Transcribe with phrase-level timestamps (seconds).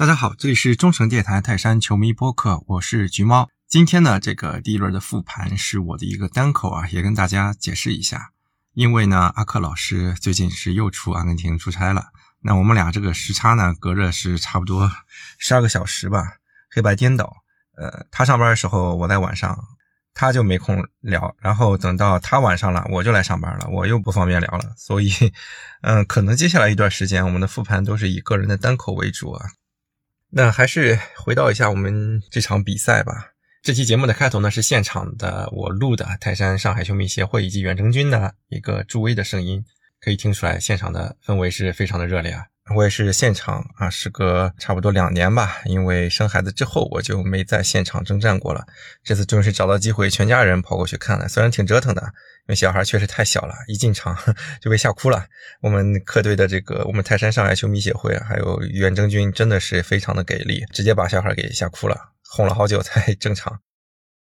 [0.00, 3.50] 大家好，这里是中诚电台泰山球迷播客，我是橘猫。
[3.68, 8.30] 今天呢，这个第一轮的复盘是我的一个单口啊，也跟大家解释一下。
[8.72, 12.06] 因为呢，阿克老师最近是又出阿根廷出差了，
[12.40, 14.90] 那我们俩这个时差呢，隔着是差不多
[15.36, 16.36] 十二个小时吧，
[16.70, 17.36] 黑白颠倒。
[17.76, 19.62] 呃，他上班的时候我在晚上，
[20.14, 25.12] 他就没空聊，然后等到他晚上了，我就来上班了，我又不方便聊了，所以，
[25.82, 29.44] 嗯，可能接下来一段时间我们的复盘都是以个人的单口为主啊。
[30.30, 33.32] 那还是回到一下我们这场比赛吧。
[33.62, 39.64] 这期节目的开头呢是现场的我录的泰山上海球迷协会以及远征军的一个助威的声音，
[40.00, 42.46] 可以听出来现场的氛围是非常的热烈啊。
[42.76, 48.64] 我也是现场啊，时隔差不多两年吧，因为生孩子之后我就没在现场征战过了。
[49.02, 54.16] 这次终于是找到机会，全家人跑过去看了，虽然挺折腾的，因为小孩确实太小了，一进场
[54.62, 55.26] 就被吓哭了。
[55.60, 61.96] 我们客队的这个我们泰山上海球迷协会还有远征军真的是非常的给力，直接把小孩给吓哭了，
[62.28, 63.60] 哄了好久才 正常。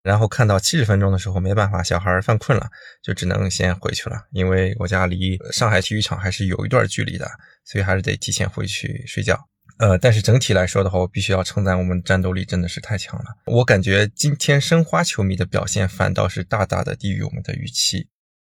[0.03, 2.69] 然后看到七十分钟的时候，没办法，小孩犯困了，
[3.03, 4.17] 就只能先回去了。
[4.33, 7.29] 因为我家离上海体育场还是有一段距离的，
[7.65, 9.39] 所以还是得提前回去睡觉。
[9.79, 13.25] 呃，但是整体来说的话，我必须要称赞我们战斗力真的是太强了。
[13.47, 18.09] 我感觉今天申花球迷的表现反倒是大大的低于我们的预期，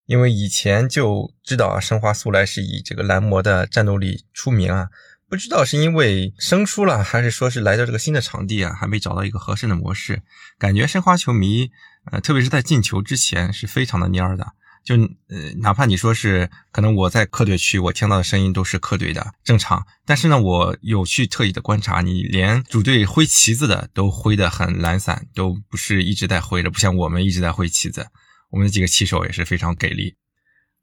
[0.06, 4.90] 因为以前就知道啊，申花素来是以这个蓝魔的战斗力出名啊。
[5.36, 10.22] 不知道是因为生疏了，还是说是来到这个新的场地啊，还没找到一个合适的模式。
[10.58, 11.72] 感觉申花球迷，
[12.10, 14.54] 呃，特别是在进球之前是非常的蔫儿的。
[14.86, 19.86] 就呃，哪怕你说是可能我在客队区，我听到的声音都是客队的正常。
[20.06, 28.08] 但是呢，我有去特意的观察，你连主队挥旗子的都挥得很懒散，都不是一直在挥的，不像我们一直在挥旗子。
[28.52, 30.16] 我们的几个旗手也是非常给力。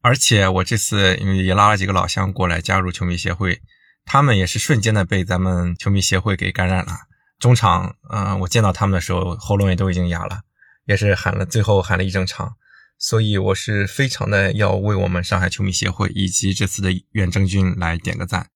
[0.03, 3.59] 而且我这次因为也拉了几个老乡过来加入球迷协会。
[4.05, 6.93] 他们也是瞬间的被咱们球迷协会给感染了。
[7.39, 10.41] 中场，嗯，我见到他们的时候，喉咙也都已经哑了，
[10.85, 12.55] 也是喊了，最后喊了一整场。
[12.99, 18.47] 所以我是非常的要为我们上海球迷协会以及这次的远征军来点个赞，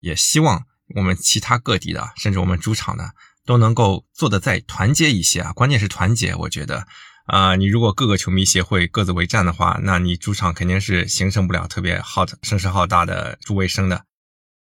[0.00, 0.66] 也希望
[0.96, 3.12] 我们其他各地的，甚至我们主场的，
[3.46, 5.52] 都能够做的再团结一些啊！
[5.52, 6.86] 关键是团结，我觉得，
[7.26, 14.04] 啊，你如果各个球迷协会各自为战的话，那你主场肯定是形成不了特别好的声势浩大的助威声的。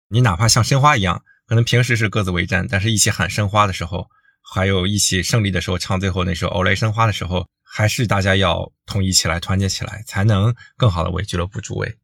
[0.10, 4.08] 你哪怕像申花一样，可能平时是各自为战，但是一起喊申花的时候，
[4.42, 11.98] 还有一起胜利的时候，唱最后那首《欧莱申花》的时候，还是大家要统一起来、团结起来，才能更好的为俱乐部助威。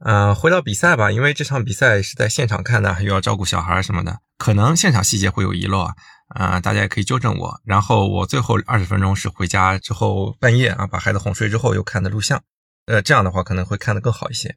[0.00, 5.94] 嗯，回到比赛吧，因为这场比赛是在现场看的，又要照顾小孩什么的，可能现场细节会有遗漏啊。
[6.28, 7.60] 啊，大家也可以纠正我。
[7.64, 12.42] 然后我最后二十分钟是回家之后半夜啊，把孩子哄睡之后又看的录像，
[12.86, 14.56] 呃，这样的话可能会看得更好一些。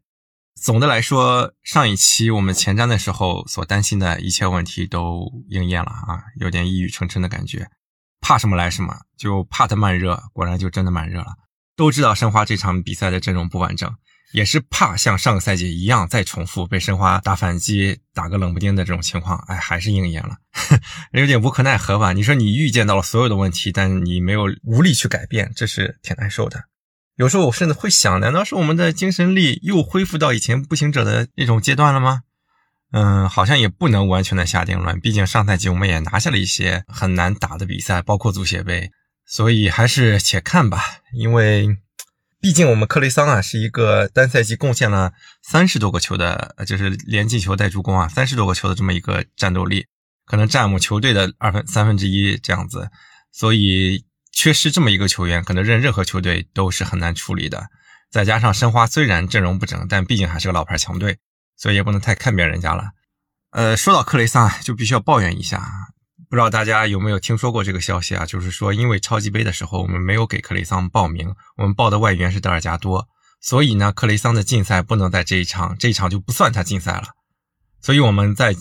[0.61, 7.69] 总的来说，上一期我们前瞻的时候所担心的一切问题都应验了啊，有点一语成谶的感觉。
[8.19, 11.27] 怕什么来什么，就怕它慢热，果然就真的慢热了。
[11.77, 13.89] 都知道申花这场比赛的阵容不完整，
[14.33, 20.35] 也是怕像上个赛季一样再重复被申花打反击、打个冷不丁的这种情况，哎，还是应验了，
[21.13, 22.11] 有点无可奈何吧？
[22.11, 26.65] 你说你预见到了所有的问题，但你没有无力去改变，这是挺难受的。
[27.19, 32.21] 有时候我甚至会想，难道是我们的精神力又恢复到以前步行者的那种阶段了吗？
[32.93, 38.89] 嗯，好像也不能完全的下定论，毕竟上赛季我们也拿下了一些很难打的比赛，包括足协杯，
[39.25, 40.81] 所以还是且看吧。
[41.13, 41.67] 因为
[42.39, 45.11] 毕竟我们克雷桑啊是一个单赛季贡献了
[45.43, 49.85] 三十多个球的，就是连进球带助攻啊，三十多个球的这么一个战斗力，
[50.25, 52.89] 可能占我们球队的二分三分之一这样子，
[53.33, 54.05] 所以。
[54.41, 57.67] 缺失这么一个球员，可能任任何球队都是很难处理的。
[58.09, 61.17] 再加上申花虽然阵容不整，但毕竟还是个老牌强队，
[61.57, 62.91] 所以也不能太看扁人家了。
[63.51, 65.69] 呃，说到克雷桑，就必须要抱怨一下，
[66.29, 68.25] 不知道大家有没有听说过这个消息啊？
[68.25, 73.09] 就是说，因为超级杯的时候我们没有给克雷桑报名，我们报的外援是德尔加多，
[73.41, 77.09] 所以呢，克雷桑的禁赛不能在这一场，这一场就不算他禁赛了。
[77.81, 78.55] 所以我们在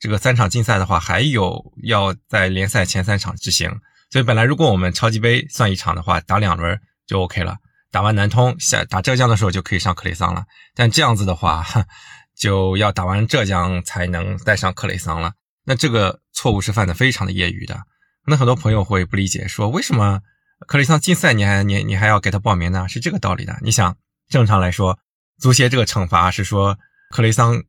[0.00, 3.70] 这个三场竞赛的话，还有要在联赛前三场执行。
[4.10, 7.56] 所以本来如果我们超级杯算一场的话，打两轮就 OK 了。
[7.90, 10.44] 打完南通下打浙江的时候就可以上克雷桑了。
[10.74, 11.64] 但这样子的话，
[12.36, 15.32] 就要打完浙江才能带上克雷桑了。
[15.64, 17.80] 那这个错误是犯的非常的业余的。
[18.26, 20.20] 那很多朋友会不理解，说为什么
[20.66, 22.86] 克雷桑竞赛你还你你还要给他报名呢？
[22.88, 23.56] 是这个道理的。
[23.62, 23.96] 你想，
[24.28, 24.98] 正常来说，
[25.38, 26.78] 足协这个惩罚是说
[27.10, 27.62] 克雷桑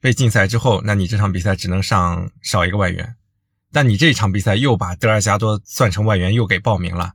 [0.00, 3.16] 被禁赛之后，那你这场比赛只能上少一个外援。
[3.72, 7.12] 但你这一场比赛又把德尔加多算成外援，又给报名了，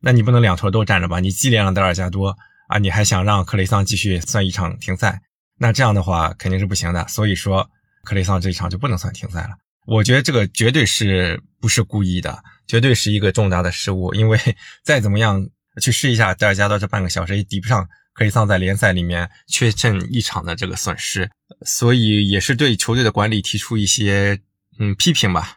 [0.00, 1.20] 那你不能两头都占着吧？
[1.20, 2.36] 你既连了德尔加多
[2.68, 5.20] 啊，你还想让克雷桑继续算一场停赛？
[5.58, 7.06] 那这样的话肯定是不行的。
[7.08, 7.68] 所以说，
[8.04, 9.50] 克雷桑这一场就不能算停赛了。
[9.86, 14.12] 我觉得这个绝对是不是故意的，绝对是一个重大的失误。
[14.14, 14.38] 因为
[14.84, 15.48] 再怎么样
[15.80, 21.30] 去试一下，德尔加多这半个小时也抵不上克雷桑在联赛里面缺阵一场的这个损失，
[21.64, 24.38] 所以也是对球队的管理提出一些
[24.78, 25.56] 嗯批评吧。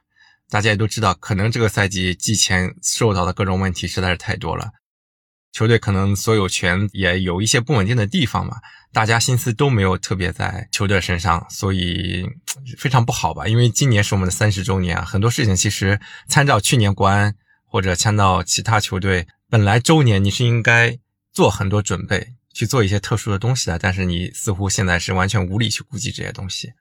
[0.49, 4.71] 大家也都知道，可能这个赛季季前受到的各种问题实在是太多了。
[5.51, 8.57] 球队可能所有权也有一些不稳定的地方嘛，
[8.93, 12.23] 大家心思都没有特别在球队身上，所以
[12.77, 13.47] 非常不好吧。
[13.47, 17.35] 因为今年是我们的三十周年啊，很多事情其实参照去年国安
[17.65, 20.97] 或者参照其他球队，本来周年你是应该
[21.33, 26.73] 做很多准备，去做一些特殊的东西的，但是你似乎现在是完全无力去估计这些东西，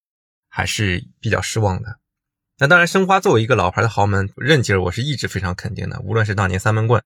[0.49, 1.99] 还是比较失望的。
[2.61, 7.01] 那当然，申花作为一个老牌的豪门，韧劲儿我是一直非常肯定的，无论是当年三闷棍。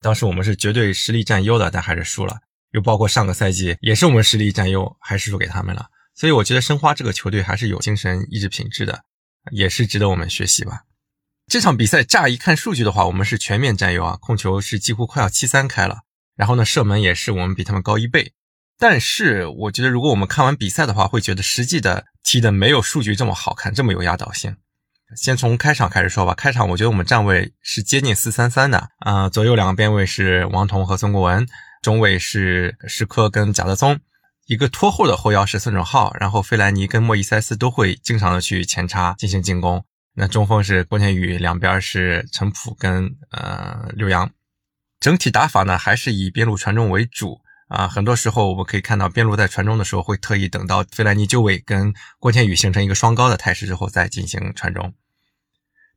[0.00, 2.38] 当时我们是绝对实力占优的，但还是输了。
[2.70, 5.86] 又包括上个赛季，也是我们实力占优，还是输给他们了。
[6.14, 9.02] 所以我觉得申花这个球队还是有精神意志品质的，
[9.50, 10.82] 也是值得我们学习吧。
[11.48, 16.02] 这场比赛乍一看数据的话，我们是全面占优啊，控球是几乎快要七三开了，
[16.36, 18.32] 然后呢，射门也是我们比他们高一倍。
[18.78, 24.56] 但是我觉得，如果我们看完比赛的话，会觉得实际的踢的没有数据这么好看，这么有压倒性。
[25.16, 26.34] 先从开场开始说吧。
[26.34, 31.46] 开场我觉得我们站位是接近四三三的，啊，左右两个边位是王彤和孙国文，
[31.82, 33.98] 中卫是石科跟贾德松，
[34.46, 39.84] 一个拖后的后腰是孙准浩，然后费莱尼跟莫伊塞斯都会经常的去前插进行进攻。
[40.16, 44.30] 那中锋是郭天宇，两边是陈普跟呃刘洋。
[45.00, 54.94] 整体打法呢还是以边路传中为主啊，很多时候我们可以看到边路在传中的时候会特意等到费莱尼就位跟郭天宇形成一个双高的态势之后再进行传中。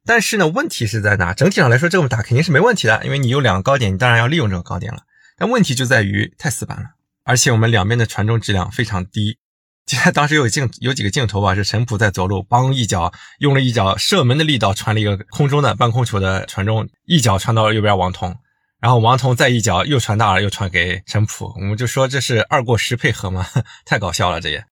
[0.08, 1.34] 但是呢，问题是在哪？
[1.34, 5.02] 整体上来说，这么打肯定是没问题的，因为你有两个高点，你当然要利用这个高点了。
[5.38, 6.86] 但问题就在于太死板了，
[7.26, 9.38] 而且我们两边的传中质量非常低。
[9.86, 18.36] 记得当时有镜有几个镜头吧，是陈普在走路，帮一脚用了一脚射门的力道传了一个空中的半空球的传中，一脚传到了右边王彤，
[18.82, 23.48] 然后王彤再一脚又传大了，又传给陈普，我们就说这是二过十配合吗？
[23.86, 24.66] 太搞笑了，这也。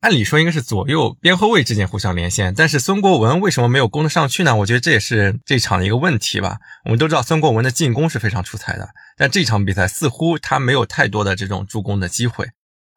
[0.00, 4.56] 按理说应该是左右边后卫之间互相连线，但是孙国文为什么没有攻得上去呢？
[4.56, 6.56] 我觉得这也是这场的一个问题吧。
[6.86, 8.88] 我们都知道孙国文的进攻是非常出彩的，
[9.18, 12.46] 但这场比赛似乎他没有太多的这种助攻的机会。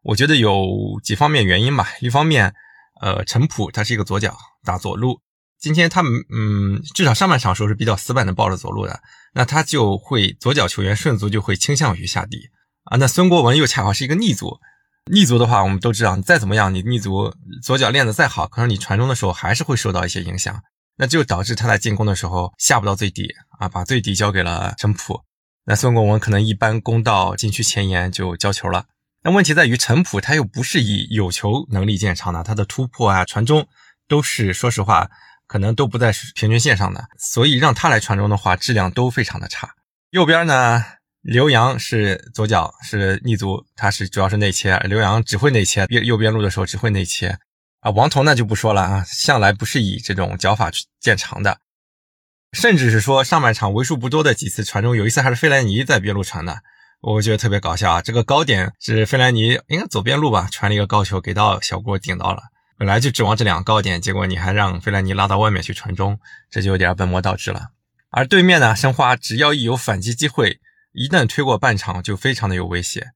[0.03, 0.65] 我觉得有
[1.03, 1.89] 几方面原因吧。
[1.99, 2.53] 一方面，
[3.01, 5.19] 呃，陈普他是一个左脚打左路，
[5.59, 9.01] 今天他嗯，至少上半场时候是比较死板的抱着左路的，
[9.33, 12.49] 那他就会左脚球员顺足就会倾向于下底
[12.85, 12.95] 啊。
[12.95, 14.57] 那孙国文又恰好是一个逆足。
[15.11, 20.61] 逆足的话，我们都知道，你再怎么样，你逆足左脚练得再好，可能你传中的时候还是会受到一些影响，
[20.97, 25.21] 那就导致他在进攻的时候下不到最底啊，把最底交给了陈普。
[25.65, 28.85] 那孙国文可能一般攻到禁区前沿就交球了。
[29.23, 33.67] 那问题在于陈普他又不是以有球能力见长的，他的突破啊、传中
[34.07, 35.09] 都是说实话
[35.47, 39.75] 可能都不在平均线上的，所以让他来传中的话，质量都非常的差。
[40.11, 40.83] 右边呢？
[41.23, 44.77] 刘洋是左脚是逆足，他是主要是内切。
[44.79, 47.37] 刘洋只会内切，边右边路的时候只会内切
[47.79, 47.89] 啊。
[47.91, 51.59] 王彤那就不说了啊，向来不是以这种脚法去见长的，
[52.51, 56.59] 甚至是说上半场为数不多的几次传中，有一次还是费莱尼在边路传的，
[56.99, 58.01] 我觉得特别搞笑啊。
[58.01, 62.41] 这个高点是费莱尼应该走边路吧，传了一个高球给到小郭顶到了，
[62.77, 66.19] 本来就指望这两个高点，结果你还让费莱尼拉到外面去传中，
[66.51, 67.69] 这就有点本末倒置了。
[68.09, 70.59] 而对面呢，申花只要一有反击机会。
[70.93, 73.11] 一旦推过半场，就非常的有威胁。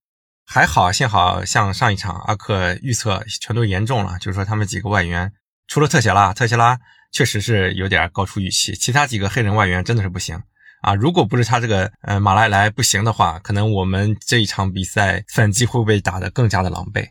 [0.46, 5.31] 还好，幸好像上一场阿克预测全都严重了，就是说他们几个外援，
[5.67, 6.79] 除了特谢拉，特谢拉
[7.12, 10.41] 确实是有点高出预期，其他几个黑人外援真的是不行
[10.81, 10.96] 啊！
[10.96, 17.07] 如果不是他这个呃马莱莱不行的话，可能我们这一场比赛反击会被打得更加的狼狈。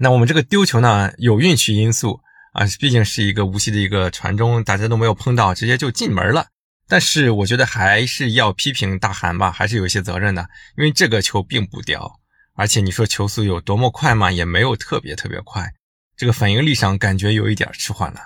[0.00, 2.20] 那我们这个丢球呢，有运气因素
[2.52, 6.46] 啊，毕竟是一个无锡的一个传中，大家都没有碰到，直接就进门了。
[6.88, 12.18] 但是我觉得还是要批评大韩吧，还是有一些责任的，因为这个球并不刁，
[12.54, 15.70] 而且你说球速有多么快嘛，也没有特别特别快，
[16.16, 18.20] 这个反应力上感觉有一点迟缓了。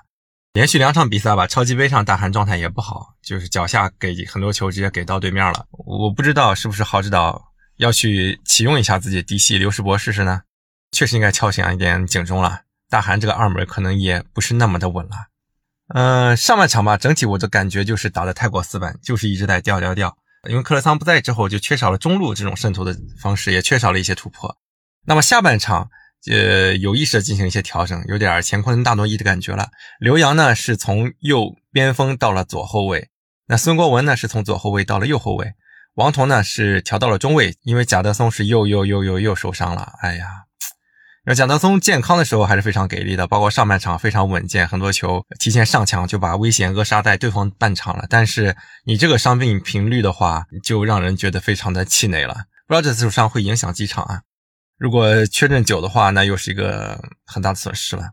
[0.52, 5.66] 连续两场比赛吧，超级杯上大韩状态也不好，就是脚下给很多球直接给到对面了。
[5.72, 7.42] 我不知道是不是郝指导
[7.78, 10.42] 要去启用一下自己嫡系刘世博试试呢？
[10.92, 15.31] 确实应该敲响一点警钟了，大韩这个二门可能也不是那么的稳了。
[15.94, 20.16] 嗯，上半场吧，整体我的感觉就是打得太过死板，就是一直在掉掉掉。
[20.48, 24.56] 因为克勒桑不在之后，就缺少了中路这种渗透的方式，也缺少了一些突破。
[25.06, 25.88] 那么下半场，
[26.30, 29.68] 呃，有意识的进行一些调整，有点乾坤大挪移的感觉了。
[30.00, 33.10] 刘洋呢是从右边锋到了左后卫，
[33.46, 35.52] 那孙国文呢是从左后卫到了右后卫，
[35.94, 39.92] 王彤呢是调到了中卫，因为贾德松是又又又又又受伤了。
[40.00, 40.26] 哎呀，
[41.24, 48.06] 那蒋德松健康的时候还是非常给力的，包括上半场非常稳健，很多球提前上抢就把危险扼杀在对方半场了。
[48.10, 52.34] 但是你这个伤病频率的话，就让人觉得非常的气馁了。
[52.66, 54.22] 不知道这次受伤会影响几场啊？
[54.78, 58.10] 如果确诊久的话，那又是一个很大的损失了。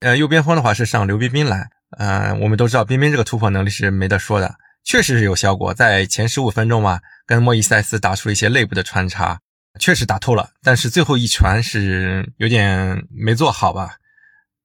[0.00, 9.40] 呃，右边锋的话是上刘彬彬来，呃，我们都知道彬彬这个突破能力是没得说的，确实是有效果，在前十五分钟嘛，跟莫伊塞斯打出了一些内部的穿插。
[9.78, 13.96] 确实打透了，但是最后一传是有点没做好吧？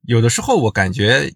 [0.04, 1.32] 有的时候我感觉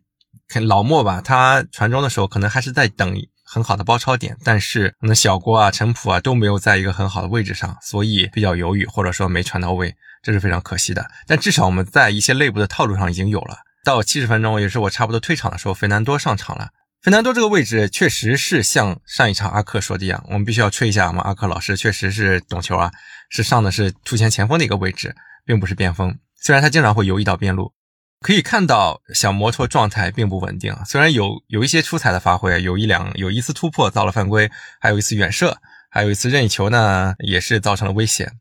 [0.68, 11.06] 老莫吧，他传中的时候可能还是在等很好的包抄点，但是可能小郭啊、陈普啊都没有在一个很好的位置上，所以比较犹豫，或者说没传到位，这是非常可惜的。
[11.28, 13.58] 但至少我们在一些内部的套路上已经有了。
[13.84, 16.70] 到七十分钟，也是我差不多退场的时候，费南多上场了。
[17.04, 22.92] 费南多这个位置确实是像上一场阿克说的一样，我们必须要吹一下我们阿克老师确实是懂球啊。
[23.30, 25.16] 是上的是突前前锋的一个位置，
[25.46, 26.18] 并不是边锋。
[26.36, 27.74] 虽然他经常会游移到边路，
[28.22, 30.76] 可以看到小摩托状态并不稳定。
[30.86, 35.58] 虽然有有一些出彩的发挥，有一两有一次突破造了犯规，还有一次远射，
[35.90, 38.32] 还有一次任意球呢，也是造成了危险。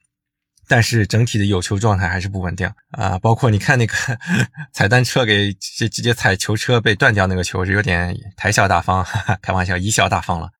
[0.67, 3.19] 但是整体的有球状态还是不稳定啊。
[3.19, 3.95] 包括你看那个
[4.73, 10.51] 踩单车给直直接踩球车被断掉那个球，是有点贻笑大方，哈 哈开玩笑贻笑大方了。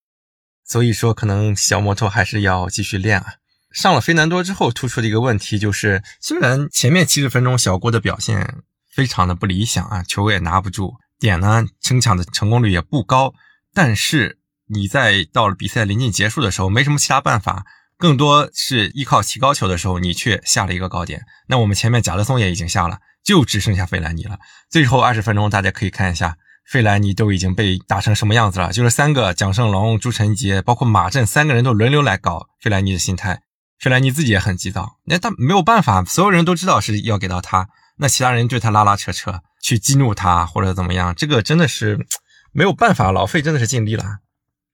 [0.67, 3.35] 所以说，可能小摩托还是要继续练啊。
[3.75, 8.63] 上了费南多之后，突出的一个问题就是，虽然前面七十分钟小郭的表现
[8.93, 13.35] 非常的不理想啊，球也拿不住，点呢争抢的成功率也不高，
[13.75, 14.39] 但是
[14.69, 17.65] 你在到了比赛临近结束的时候，没什么其他办法，
[17.99, 21.23] 更多是依靠起高球的时候，你却下了一个高点。
[21.49, 24.39] 那我们前面贾德松也已经下了，就只剩下费兰尼了。
[24.71, 26.37] 最后二十分钟，大家可以看一下，
[26.71, 33.43] 费兰尼都已经被打成什么样子了，就是三个蒋胜龙、朱晨杰，包括马震三个人都轮流来搞费兰尼的心态。
[33.85, 42.07] 费兰尼自己也很急躁，那他没有办法，所有人都知道是要给到他，那其他人对他拉拉扯扯，去激怒他或者怎么样，这个真的是
[42.51, 44.21] 没有办法，老费真的是尽力了。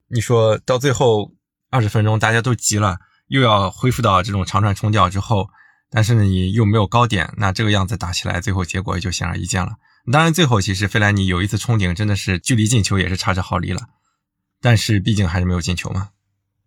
[0.06, 1.32] 你说到最后
[1.70, 5.48] 二十分钟，大家都急了，又要恢复到这种长传冲吊之后，
[5.90, 9.72] 但是呢你又没有高点，那这个样子打起来，最后结果也就显而易见了。
[10.12, 13.88] 当然最后其实费兰尼有一次冲顶，真的是距离进球也是差之毫厘了，
[14.62, 16.10] 但是毕竟还是没有进球嘛。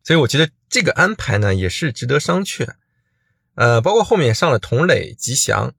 [0.04, 2.68] 所以我觉得这个安排呢也是值得商榷，
[3.54, 5.72] 呃，包括后面上了童磊、吉祥，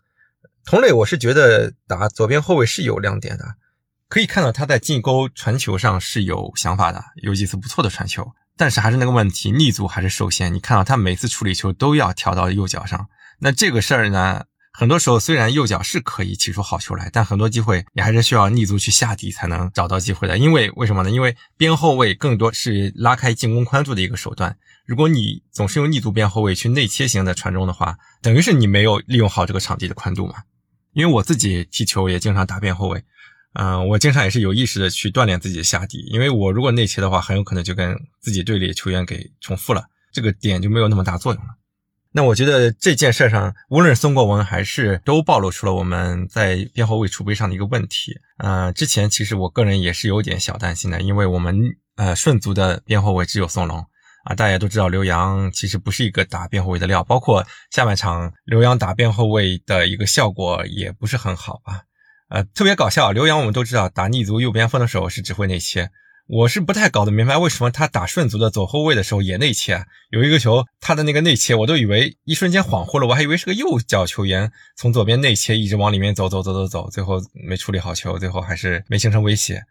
[0.64, 3.56] 童磊我是觉得打左边后卫是有亮点的，
[4.08, 8.24] 可以看到他在进攻传球上是有想法的，有几次不错的传球，
[8.56, 10.54] 但是还是那个问题，立足还是受限。
[10.54, 13.08] 你看到他每次处理球都要调到右脚上，
[13.40, 14.44] 那这个事儿呢？
[14.76, 20.38] 很多时候，虽然右脚是可以起出好球来，但很多机会你还是需要逆足去下底才能找到机会的。
[20.38, 21.10] 因为为什么呢？
[21.10, 24.56] 因为边后卫更多是拉开进攻宽度的一个手段。
[24.86, 30.34] 如果你总是用逆足边后卫去内切型的传中的话，等于是你没有利用好这个场地的宽度嘛。
[30.92, 33.02] 因为我自己踢球也经常打边后卫，
[33.54, 35.98] 嗯，我经常也是有意识的去锻炼自己的下底。
[36.12, 41.48] 因为我如果内切的话，很有可能就跟自己队里球员给重复了，这个点就没有那么大作用了。
[42.12, 48.12] 那我觉得这件事上，无论是宋国文还是都暴露出了我们在边后卫储备上的一个问题。
[48.38, 51.58] 呃，之前其实我个人也是有点小担心的，因为我们
[51.96, 53.84] 呃顺足的边后卫只有宋龙
[54.24, 61.82] 啊，大家都知道刘洋其实不是一个打边后卫的料，包括下半场刘洋打边后卫的一个效果也不是很好吧。
[62.30, 65.90] 呃，特别搞笑，刘洋我们都知道打逆足右边锋的时候是只会内切。
[66.26, 69.84] 我是不太搞得明白，为什么他打顺足的左后卫的时候也内切？
[70.08, 79.62] 有一个球，他的那个内切，我都以为一瞬间恍惚了，我还以为是个右脚球员从左边内切，一直往里面走走走走走，最后没处理好球，最后还是没形成威胁。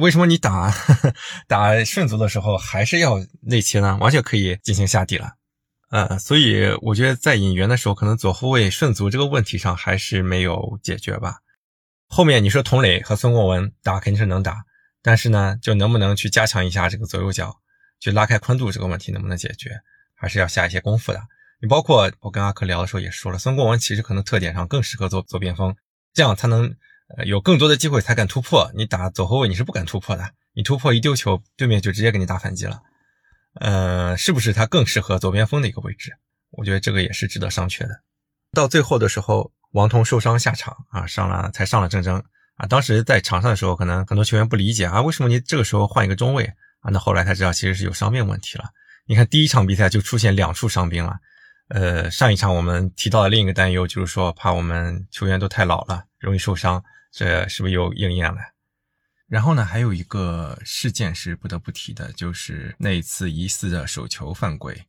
[0.00, 0.74] 为什么你打
[1.46, 3.96] 打顺足的时候还是要内切呢？
[4.00, 5.34] 完全可以进行下底了。
[5.90, 11.36] 呃，所以我觉得在引援的时候，可能左后卫顺足这个问题上还是没有解决吧。
[12.08, 14.64] 后面你说童磊和孙国文打肯定是能打。
[15.02, 17.54] 但是呢，就能不能去加强一下这个左右脚，
[18.00, 19.70] 去拉开宽度这个问题能不能解决，
[20.16, 21.22] 还是要下一些功夫的。
[21.62, 25.72] 你包括我跟阿克聊的时候也说了，孙国文其实可能特点上更适合做左边锋，
[26.12, 26.74] 这样才能
[27.24, 28.70] 有更多的机会才敢突破。
[28.74, 32.82] 你打左后卫你是不敢突破的，你突破一丢球，对面就直接给你打反击了。
[33.60, 36.12] 呃，是不是他更适合左边锋的一个位置？
[36.50, 38.02] 我觉得这个也是值得商榷的。
[38.52, 42.22] 到最后的时候，王彤受伤下场啊，上了才上了郑铮。
[42.56, 46.44] 啊，当时在场上的时候，可能很多球员不理解啊，为什么你这个时候换一个中卫
[46.80, 46.90] 啊？
[46.90, 48.64] 那后来才知道，其实是有伤病问题了。
[49.06, 51.16] 你看第一场比赛就出现两处伤兵了。
[51.68, 56.82] 呃，上一场我们提到的另一个担忧就是说，怕我们球员都太老了，容易受伤，
[57.12, 58.40] 这是不是又应验了？
[59.28, 64.86] 然后呢，还有一个事件是不得不提的，就是那一次疑似的手球犯规。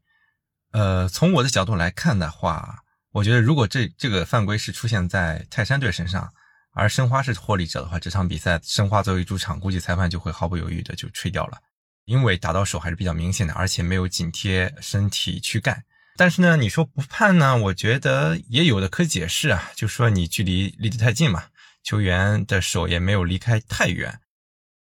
[0.71, 2.83] 呃，从我的角度来看的话。
[3.13, 6.31] 我觉得如果这这个犯规是出现在泰山队身上，
[6.73, 11.57] 而申花是获利者的话，这场比赛申花作为主场，估计裁判就会毫不犹豫的就吹掉了，
[12.05, 15.83] 因为打到手还是比较明显的，而且没有紧贴身体躯干。
[16.15, 17.57] 但是呢，你说不判呢？
[17.57, 21.45] 我觉得也有的可解释啊，就说你距离离得太近嘛，
[21.83, 24.19] 球员的手也没有离开太远。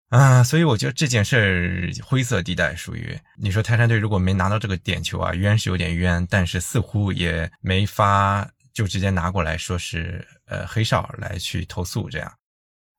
[0.08, 12.30] 啊，所以我觉得这件事灰色地带属于你说泰山队如果没拿到这个点球啊，冤是有点冤，但是似乎也没发就直接拿过来说是呃黑哨来去投诉这样，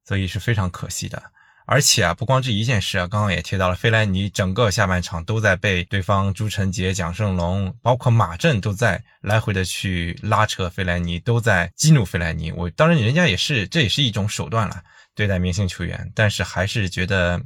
[0.05, 1.21] 所以是非常可惜的。
[1.65, 12.51] 而且啊，不光这一件事啊，刚刚也提到了，费莱尼整个下半场都在被对方朱晨杰、蒋胜龙，包括马震都在来回的去拉扯费莱尼，都在激怒费莱尼。
[12.51, 14.83] 我当然人家也是，这也是一种手段了。
[15.15, 17.39] 对待明星球员，但是还是觉得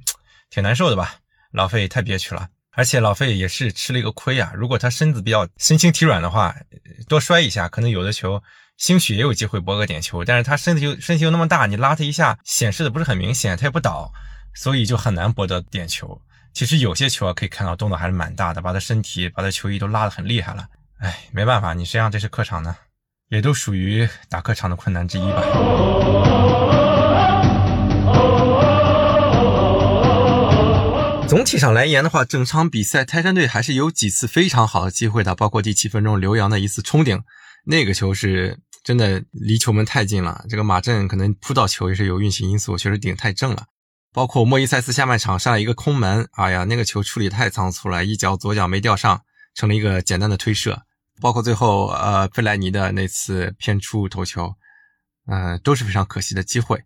[0.50, 1.16] 挺难受的吧？
[1.52, 4.52] 老费太憋屈了，而且老费也是吃了一个亏啊。
[4.56, 6.56] 如果他身子比较身轻体软的话，
[7.08, 8.42] 多摔一下，可能有的球
[8.78, 10.24] 兴许也有机会博个点球。
[10.24, 14.12] 但是他身体又身体又那么大，你拉他一下显示的不是很明显，他也不倒，
[14.56, 16.22] 所以就很难博得点球。
[16.54, 20.68] 其实有些球啊，可以看到动作还是蛮大的，把他身体、把他球衣都拉得很厉害了。
[21.00, 22.76] 哎，没办法，你身上这是客场呢？
[23.30, 25.42] 也都属于打客场的困难之一吧。
[31.28, 37.22] 总体上来言的话，整场比赛泰山队还是有几次非常好的机会的，包括第七分钟刘洋的一次冲顶，
[37.66, 38.58] 那个球是
[38.88, 43.66] 真的离球门太近了，这个马震可能扑到球也是有运气因素，确实顶太正了。
[44.14, 50.84] 包括莫伊塞斯下半场上来一个空门，哎呀，那个球处理太仓促了，一脚左脚没吊上，成了一个简单的推射。
[51.20, 54.56] 包括最后呃费莱尼的那次偏出头球，
[55.26, 56.82] 呃都是非常可惜的机会。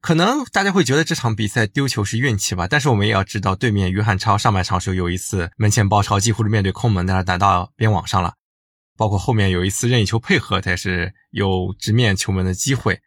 [0.00, 8.32] 可能大家会觉得这场比赛丢球是运气吧，但是我们也要知道，对面于汉超上半场时候有一次门前包抄，几乎是面对空门，但是打到边网上了。
[8.96, 13.00] 包括后面有一次任意球配合，他也是有直面球门的机会。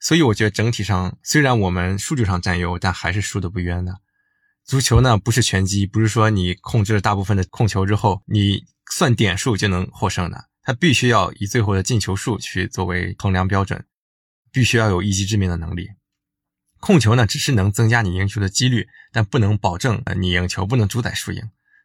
[0.00, 4.00] 所以我觉得整体上，虽然我们数据上占优，但还是输的不冤的。
[4.64, 10.48] 足球呢不是拳击，不是说你控制了大部分的控球之后，你算点数就能获胜的。
[10.62, 13.84] 它必须要以最后的进球数去作为衡量标准，
[14.52, 15.88] 必须要有一击致命的能力。
[16.78, 21.42] 控球呢，只是能增加你赢球的几率，但不能保证你赢球，不能主宰输赢。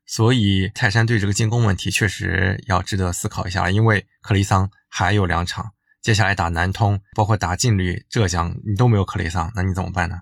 [0.08, 10.22] 所以泰山队这个进攻问题确实要值得思考一下，因为克雷桑还有两场，接下来打南通，包括打劲旅、浙江，你都没有克雷桑，那你怎么办呢？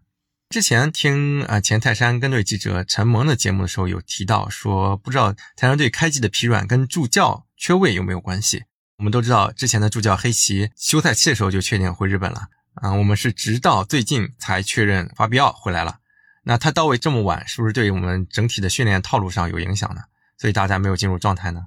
[0.50, 8.64] 之前听啊前泰山跟队记者陈萌的节目的时候有提到说，不知道泰山队开季的疲软跟助教缺位有没有关系？
[8.98, 12.48] 我们都知道之前的助教黑旗休赛期的时候就确定回日本了。
[12.76, 15.98] 啊，我们是直到最近才确认法比奥回来了。
[16.48, 20.02] 那他到位这么晚，是不是对我们整体的训练套路上有影响呢？
[20.38, 21.66] 所以大家没有进入状态呢？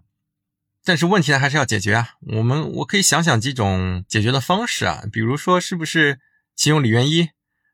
[0.85, 2.11] 但是问题呢还是要解决啊。
[2.37, 6.21] 我们我可以想想几种解决的方式啊，比如说是不是
[6.55, 7.29] 启用李元一，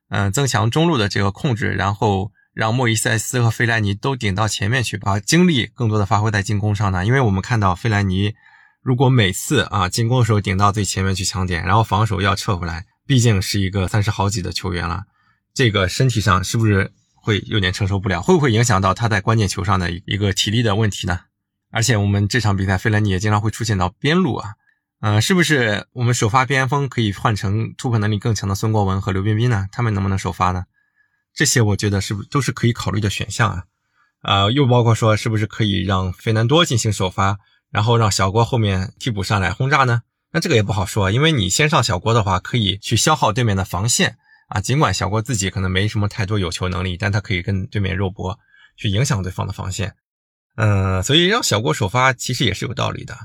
[0.09, 7.05] 嗯，增强中路的这个控制，然后让莫伊塞斯和费莱尼都顶到前面去，把精力更多的发挥在进攻上呢？
[7.05, 8.35] 因为我们看到费莱尼
[8.81, 12.87] 如果每次啊进攻的时候顶到最前面去抢点，然后防守要撤回来。
[13.07, 15.05] 毕竟是一个三十好几的球员了，
[15.55, 18.21] 这个身体上是不是会有点承受不了？
[18.21, 21.21] 会不会影响到他在关键球上的一个体力的问题呢？
[21.71, 24.55] 而且我们这场比赛，费兰尼也经常会出现到边路啊，
[25.01, 29.69] 嗯，是不是我们首发边锋可以换成突破能力更强的孙国文和刘彬彬呢？
[29.71, 30.65] 他们能不能首发呢？
[31.33, 33.65] 这些我觉得是不是都是可以考虑的选项啊？
[34.23, 37.39] 呃，又包括说是不是可以让费南多进行首发，
[37.71, 40.03] 然后让小郭后面替补上来轰炸呢？
[40.33, 44.17] 那这个也不好说，因为你先上小郭的话，可以去消耗对面的防线
[44.49, 44.61] 啊。
[44.61, 48.39] 尽管小郭自己可能没什么太多有球能力，但他可以跟对面肉搏，
[48.77, 49.97] 去影响对方的防线。
[50.57, 53.17] 嗯，所以让小郭首发其实也是有道理的。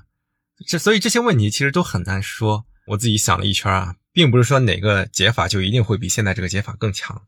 [0.67, 2.65] 这所以这些问题其实都很难说。
[2.87, 7.21] 我自己想了一圈啊，并不是说哪个解法就一定会比现在这个解法更强，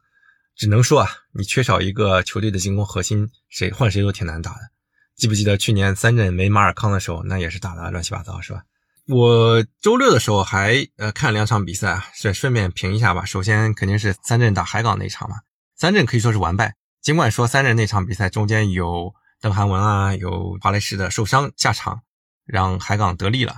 [0.56, 4.72] 只能说啊，你缺少一个球队的进攻核心，谁换谁都挺难打的。
[5.16, 8.64] 记不记得去年三镇没马尔康的时候，那也是打的乱七八糟，是吧？
[9.08, 13.26] 我周六的时候还呃看两场比赛啊，顺顺便评一下吧。
[13.26, 15.38] 首先肯定是三镇打海港那场嘛，
[15.76, 16.76] 三镇可以说是完败。
[17.02, 19.12] 尽管说三镇那场比赛中间有
[19.42, 22.02] 邓涵文啊，有华莱士的受伤下场，
[22.46, 23.56] 让海港得利了，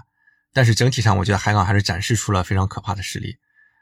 [0.54, 3.36] 但是整体上我觉得海港还是展示出了非常可怕的实力。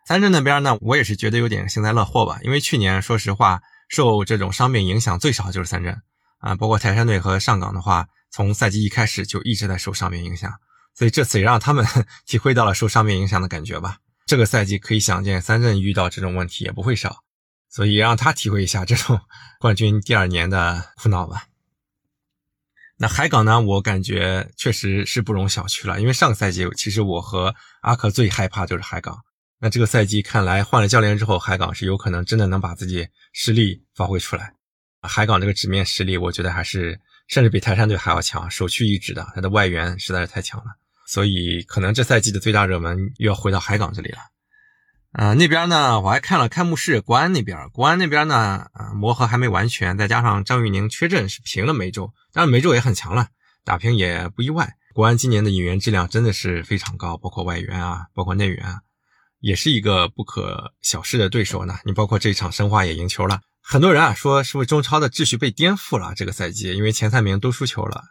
[0.08, 5.96] 三镇那边呢，我也是觉得有点幸灾乐祸吧，因为去年说实话受这种伤病影响最少就是三镇
[6.40, 10.52] 啊，包括泰山队和上港的话，从赛季一开始就一直在受伤病影响。
[11.02, 11.84] 所以这次也让他们
[12.28, 13.98] 体会到了受伤病影响的感觉吧。
[14.28, 17.24] 这个赛季可以想见，三镇遇到这种问题也不会少，
[17.72, 19.20] 所以让他体会一下这种
[19.60, 21.46] 冠军第二年的苦恼吧。
[22.98, 23.60] 那海港呢？
[23.60, 29.18] 我感觉确实是不容小觑了，因为上个赛季其实我和阿克最害怕就是海港。
[29.58, 34.54] 那这个赛季看来换了教练之后，海港是有可能真的能把自己实力发挥出来。
[35.02, 39.28] 海港这个纸面实力，我觉得还是甚至比泰山队还要强，首屈一指的。
[39.34, 40.66] 他的外援实在是太强了，
[41.12, 44.20] 所以可能这赛季的最大热门又要回到海港这里了。
[45.12, 52.14] 呃，那边呢，我还看了开幕式，国安那边，国安那边呢，呃，磨合还没完全，再加上张玉宁缺阵，是平了梅州。
[52.32, 53.28] 当然梅州也很强了，
[53.66, 54.78] 打平也不意外。
[54.94, 58.80] 国安今年的引援质量真的是非常高，包括外援啊，包括内援，啊，
[59.42, 61.78] 也是一个不可小视的对手呢。
[61.84, 66.14] 你包括这场申花也赢球了，很多人啊说是不是中超的秩序被颠覆了？
[66.16, 68.02] 这个赛季因为前三名都输球了，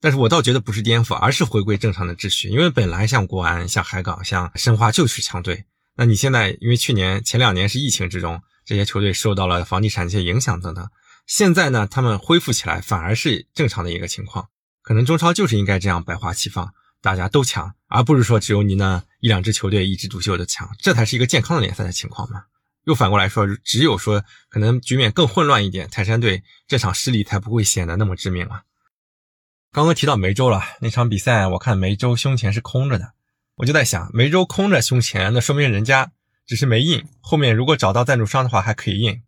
[0.00, 2.48] 但是我倒觉得不是颠覆，而是回归正常的秩序。
[2.48, 5.64] 因为本来像国安、像海港、像申花就是强队。
[5.96, 10.88] 那你现在因为去年前两年是疫情之中，这些球队受到了房地产一些影响等等，
[11.26, 14.48] 现在呢他们恢复起来反而是正常的一个情况。
[14.80, 22.44] 可能中超就是应该这样百花齐放，大家都强，而不是说只有你那一两支球队一枝独秀的强，这才是一个健康的联赛的情况嘛。
[22.84, 28.62] 又反过来说，只有说可能局面更混乱一点，泰山队这场失利才不会显得那么致命啊。
[29.72, 33.12] 刚刚提到梅州了，那场比赛我看梅州胸前是空着的。
[33.54, 36.10] 我就在想，梅州空着胸前，那说明人家
[36.44, 39.22] 只是没印，后面如果找到赞助商的话，还可以印。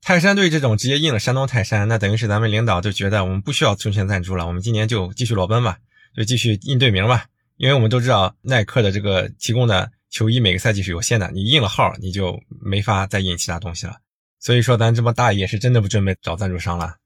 [0.00, 5.78] 泰山队这种直接印了山东泰山，那等于是咱们领导就觉得我们不需要胸前赞助了，我们今年就继续裸奔吧，
[6.16, 7.26] 就继续印队名吧。
[7.56, 13.98] 因为我们都知道耐克的这个提供的球衣每个赛季是有限的，你印了号，你就没法再印其他东西了。
[14.40, 16.96] 所以说，咱这么大爷是真的不准备找赞助商了。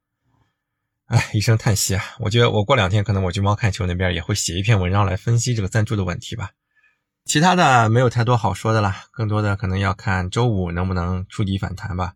[1.12, 2.02] 哎，一声叹息啊！
[2.20, 6.52] 我觉得我过两天可能我去猫看球那边也会写一篇文章来分析这个赞助的问题吧。
[7.26, 12.14] 其他的没有太多好说的了，更多的可能要看周五能不能触底反弹吧。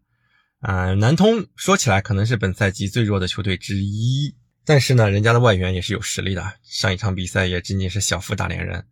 [0.63, 8.87] 嗯，南通说起来可能是本赛季最弱的球队之一，但是呢，人家的外援也是有实力的，上一场比赛也仅仅是小负大连人，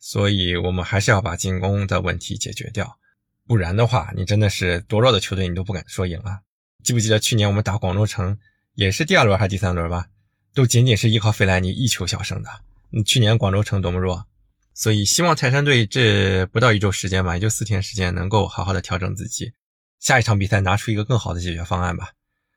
[0.00, 2.98] 所以我们还是要把进攻的问题解决掉，
[3.46, 6.40] 不然的话，你真的是多弱的球队你都不敢说赢了。
[6.82, 8.36] 记不记得去年我们打广州城？
[8.74, 10.06] 也是第二轮还是第三轮吧，
[10.52, 12.50] 都仅仅是依靠费莱尼一球小胜的。
[12.92, 14.26] 嗯，去年广州城多么弱，
[14.74, 19.52] 所以希望泰山队这不到一周时间吧，也就四天时间，能够好好的调整自己，
[20.00, 22.10] 下一场比赛拿出一个更好的解决方案吧。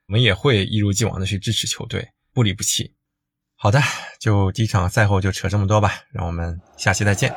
[0.08, 2.94] 我们也会一如既往的去支持球队，不离不弃。
[3.56, 3.82] 好的，
[4.20, 7.36] 就第一场赛后就扯这么多吧，让我们下期再见。